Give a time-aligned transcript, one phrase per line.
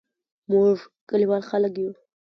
[0.51, 0.75] موږ
[1.09, 1.91] کلیوال خلګ یو